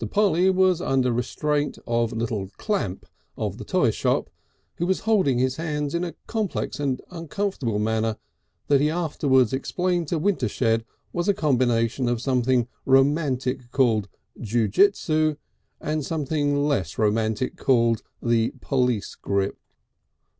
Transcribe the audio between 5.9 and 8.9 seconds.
in a complex and uncomfortable manner that he